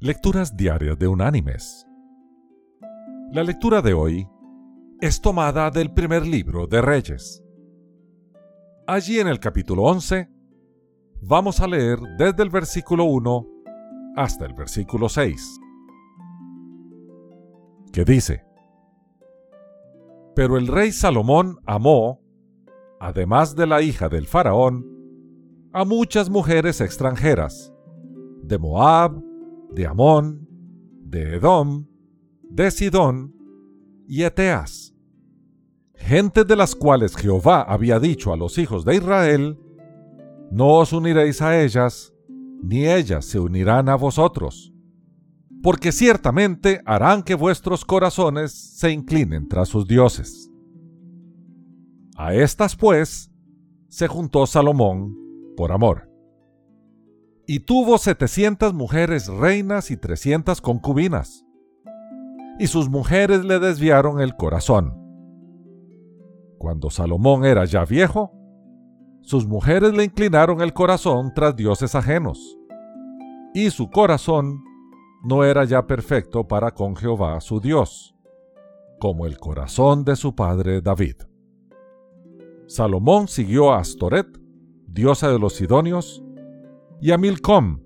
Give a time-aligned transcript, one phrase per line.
[0.00, 1.84] Lecturas Diarias de Unánimes.
[3.32, 4.28] La lectura de hoy
[5.00, 7.42] es tomada del primer libro de Reyes.
[8.86, 10.30] Allí en el capítulo 11
[11.20, 13.44] vamos a leer desde el versículo 1
[14.14, 15.58] hasta el versículo 6,
[17.92, 18.44] que dice,
[20.36, 22.20] Pero el rey Salomón amó,
[23.00, 24.86] además de la hija del faraón,
[25.72, 27.74] a muchas mujeres extranjeras,
[28.44, 29.27] de Moab,
[29.70, 30.48] de Amón,
[31.04, 31.86] de Edom,
[32.42, 33.34] de Sidón
[34.06, 34.94] y Eteas,
[35.94, 39.58] gente de las cuales Jehová había dicho a los hijos de Israel,
[40.50, 42.12] no os uniréis a ellas,
[42.62, 44.72] ni ellas se unirán a vosotros,
[45.62, 50.50] porque ciertamente harán que vuestros corazones se inclinen tras sus dioses.
[52.16, 53.30] A estas, pues,
[53.88, 55.16] se juntó Salomón
[55.56, 56.07] por amor.
[57.50, 61.46] Y tuvo setecientas mujeres reinas y trescientas concubinas.
[62.58, 64.94] Y sus mujeres le desviaron el corazón.
[66.58, 68.32] Cuando Salomón era ya viejo,
[69.22, 72.58] sus mujeres le inclinaron el corazón tras dioses ajenos,
[73.54, 74.62] y su corazón
[75.24, 78.14] no era ya perfecto para con Jehová su Dios,
[79.00, 81.16] como el corazón de su padre David.
[82.66, 84.26] Salomón siguió a Astoret,
[84.86, 86.22] diosa de los Sidonios,
[87.00, 87.80] y a Milcom,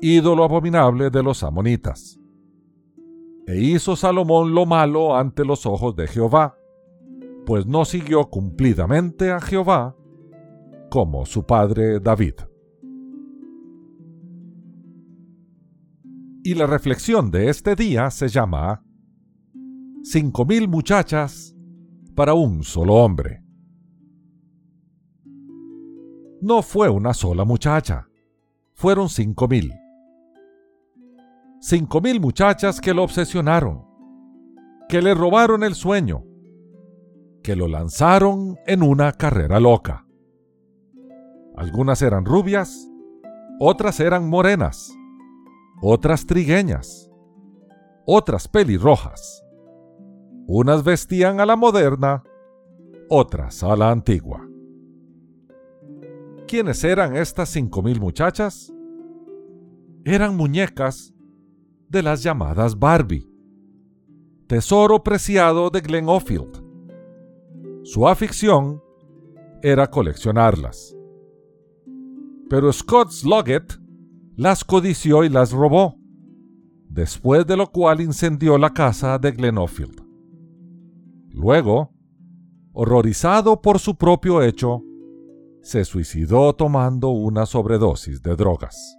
[0.00, 2.18] ídolo abominable de los amonitas.
[3.46, 6.56] E hizo Salomón lo malo ante los ojos de Jehová,
[7.46, 9.96] pues no siguió cumplidamente a Jehová,
[10.90, 12.34] como su padre David.
[16.44, 18.82] Y la reflexión de este día se llama
[20.02, 21.54] Cinco mil muchachas
[22.14, 23.42] para un solo hombre.
[26.40, 28.07] No fue una sola muchacha,
[28.78, 29.74] fueron cinco mil.
[31.60, 33.84] Cinco mil muchachas que lo obsesionaron,
[34.88, 36.22] que le robaron el sueño,
[37.42, 40.06] que lo lanzaron en una carrera loca.
[41.56, 42.88] Algunas eran rubias,
[43.58, 44.96] otras eran morenas,
[45.82, 47.10] otras trigueñas,
[48.06, 49.42] otras pelirrojas.
[50.46, 52.22] Unas vestían a la moderna,
[53.10, 54.47] otras a la antigua.
[56.48, 58.72] ¿Quiénes eran estas cinco mil muchachas?
[60.04, 61.14] Eran muñecas
[61.88, 63.30] de las llamadas Barbie,
[64.46, 66.64] tesoro preciado de Glen Ofield.
[67.84, 68.82] Su afición
[69.62, 70.98] era coleccionarlas
[72.48, 73.78] pero Scott Sloggett
[74.36, 75.96] las codició y las robó,
[76.88, 80.02] después de lo cual incendió la casa de Glenofield.
[81.30, 81.92] Luego,
[82.72, 84.82] horrorizado por su propio hecho,
[85.62, 88.96] se suicidó tomando una sobredosis de drogas.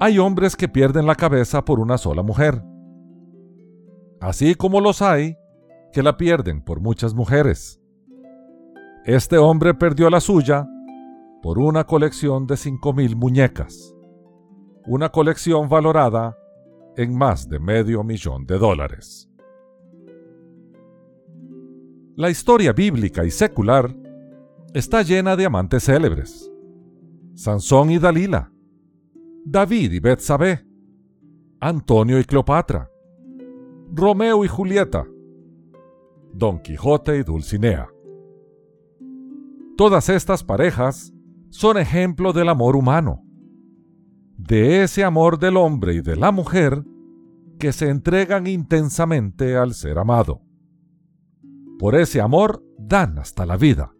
[0.00, 2.62] Hay hombres que pierden la cabeza por una sola mujer,
[4.20, 5.36] así como los hay
[5.92, 7.80] que la pierden por muchas mujeres.
[9.04, 10.68] Este hombre perdió la suya
[11.42, 13.94] por una colección de 5.000 muñecas,
[14.86, 16.36] una colección valorada
[16.96, 19.27] en más de medio millón de dólares.
[22.18, 23.94] La historia bíblica y secular
[24.74, 26.50] está llena de amantes célebres.
[27.34, 28.50] Sansón y Dalila,
[29.44, 30.66] David y Betsabé,
[31.60, 32.90] Antonio y Cleopatra,
[33.92, 35.06] Romeo y Julieta,
[36.32, 37.88] Don Quijote y Dulcinea.
[39.76, 41.12] Todas estas parejas
[41.50, 43.22] son ejemplo del amor humano,
[44.36, 46.82] de ese amor del hombre y de la mujer
[47.60, 50.47] que se entregan intensamente al ser amado.
[51.78, 53.94] Por ese amor dan hasta la vida,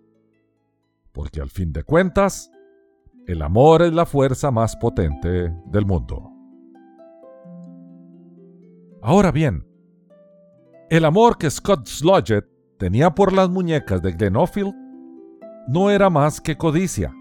[1.13, 2.51] porque al fin de cuentas,
[3.27, 6.31] el amor es la fuerza más potente del mundo.
[9.01, 9.65] Ahora bien,
[10.91, 12.47] el amor que Scott Slodgett
[12.79, 14.75] tenía por las muñecas de Glenofield
[15.69, 17.15] no era más que codicia,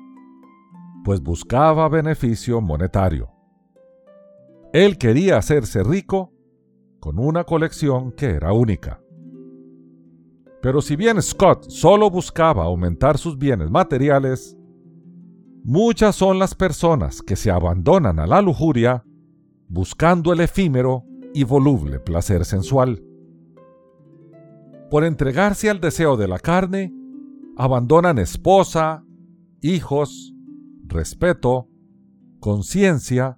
[1.03, 3.29] pues buscaba beneficio monetario.
[4.73, 6.33] Él quería hacerse rico
[6.99, 9.01] con una colección que era única.
[10.61, 14.57] Pero si bien Scott solo buscaba aumentar sus bienes materiales,
[15.63, 19.03] muchas son las personas que se abandonan a la lujuria
[19.69, 23.03] buscando el efímero y voluble placer sensual.
[24.89, 26.93] Por entregarse al deseo de la carne,
[27.57, 29.03] abandonan esposa,
[29.61, 30.33] hijos,
[30.85, 31.67] respeto,
[32.39, 33.37] conciencia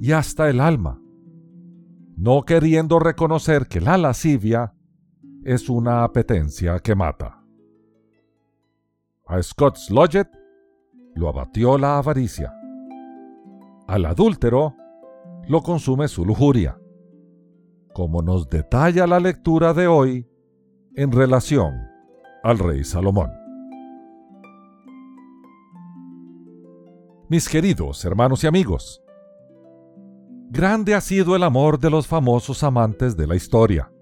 [0.00, 1.00] y hasta el alma,
[2.16, 4.74] no queriendo reconocer que la lascivia
[5.44, 7.42] es una apetencia que mata.
[9.26, 10.28] A Scott Slodgett
[11.14, 12.54] lo abatió la avaricia.
[13.86, 14.74] Al adúltero
[15.46, 16.78] lo consume su lujuria,
[17.92, 20.26] como nos detalla la lectura de hoy
[20.96, 21.74] en relación
[22.42, 23.30] al rey Salomón.
[27.28, 29.02] Mis queridos hermanos y amigos,
[30.50, 33.93] grande ha sido el amor de los famosos amantes de la historia.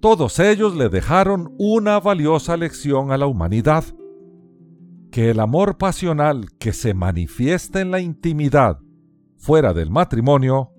[0.00, 3.84] Todos ellos le dejaron una valiosa lección a la humanidad,
[5.10, 8.78] que el amor pasional que se manifiesta en la intimidad
[9.36, 10.70] fuera del matrimonio,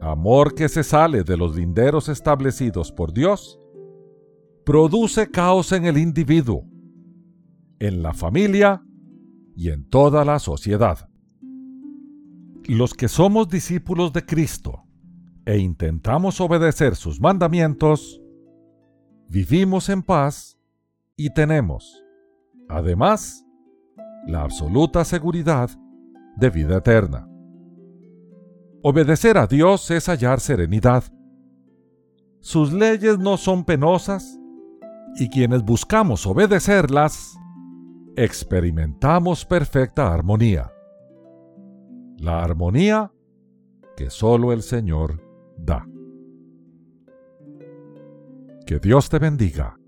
[0.00, 3.60] amor que se sale de los linderos establecidos por Dios,
[4.64, 6.64] produce caos en el individuo,
[7.78, 8.82] en la familia
[9.54, 11.08] y en toda la sociedad.
[12.64, 14.84] Los que somos discípulos de Cristo
[15.50, 18.22] e intentamos obedecer sus mandamientos,
[19.28, 20.56] vivimos en paz
[21.16, 22.04] y tenemos,
[22.68, 23.44] además,
[24.28, 25.68] la absoluta seguridad
[26.36, 27.28] de vida eterna.
[28.84, 31.02] Obedecer a Dios es hallar serenidad.
[32.38, 34.38] Sus leyes no son penosas
[35.16, 37.36] y quienes buscamos obedecerlas,
[38.14, 40.70] experimentamos perfecta armonía.
[42.18, 43.10] La armonía
[43.96, 45.29] que solo el Señor
[45.64, 45.86] da.
[48.66, 49.79] Que Dios te bendiga.